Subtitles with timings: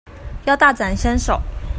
[0.45, 1.39] 要大展身手